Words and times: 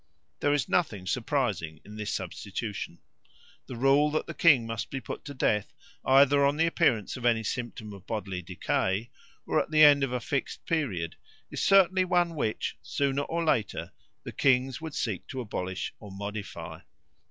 There 0.39 0.51
is 0.51 0.67
nothing 0.67 1.05
surprising 1.05 1.79
in 1.85 1.95
this 1.95 2.11
substitution. 2.11 3.01
The 3.67 3.75
rule 3.75 4.09
that 4.09 4.25
the 4.25 4.33
king 4.33 4.65
must 4.65 4.89
be 4.89 4.99
put 4.99 5.23
to 5.25 5.35
death 5.35 5.75
either 6.03 6.43
on 6.43 6.57
the 6.57 6.65
appearance 6.65 7.17
of 7.17 7.23
any 7.23 7.43
symptom 7.43 7.93
of 7.93 8.07
bodily 8.07 8.41
decay 8.41 9.11
or 9.45 9.61
at 9.61 9.69
the 9.69 9.83
end 9.83 10.03
of 10.03 10.11
a 10.11 10.19
fixed 10.19 10.65
period 10.65 11.17
is 11.51 11.61
certainly 11.61 12.03
one 12.03 12.33
which, 12.33 12.79
sooner 12.81 13.21
or 13.21 13.43
later, 13.45 13.91
the 14.23 14.31
kings 14.31 14.81
would 14.81 14.95
seek 14.95 15.27
to 15.27 15.39
abolish 15.39 15.93
or 15.99 16.11
modify. 16.11 16.79